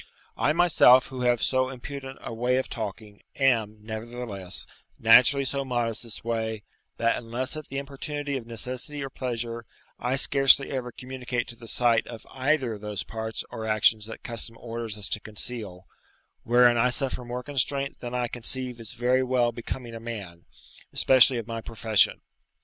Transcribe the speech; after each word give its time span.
I 0.35 0.51
myself, 0.51 1.09
who 1.09 1.21
have 1.21 1.43
so 1.43 1.69
impudent 1.69 2.17
a 2.23 2.33
way 2.33 2.57
of 2.57 2.67
talking, 2.69 3.21
am, 3.35 3.77
nevertheless, 3.81 4.65
naturally 4.97 5.45
so 5.45 5.63
modest 5.63 6.01
this 6.01 6.23
way, 6.23 6.63
that 6.97 7.17
unless 7.19 7.55
at 7.55 7.67
the 7.67 7.77
importunity 7.77 8.35
of 8.35 8.47
necessity 8.47 9.03
or 9.03 9.11
pleasure, 9.11 9.67
I 9.99 10.15
scarcely 10.15 10.71
ever 10.71 10.91
communicate 10.91 11.47
to 11.49 11.55
the 11.55 11.67
sight 11.67 12.07
of 12.07 12.25
any 12.35 12.39
either 12.49 12.79
those 12.79 13.03
parts 13.03 13.43
or 13.51 13.67
actions 13.67 14.07
that 14.07 14.23
custom 14.23 14.57
orders 14.59 14.97
us 14.97 15.07
to 15.09 15.19
conceal, 15.19 15.85
wherein 16.41 16.77
I 16.77 16.89
suffer 16.89 17.23
more 17.23 17.43
constraint 17.43 17.99
than 17.99 18.15
I 18.15 18.27
conceive 18.27 18.79
is 18.79 18.93
very 18.93 19.21
well 19.21 19.51
becoming 19.51 19.93
a 19.93 19.99
man, 19.99 20.45
especially 20.91 21.37
of 21.37 21.45
my 21.45 21.61
profession. 21.61 22.21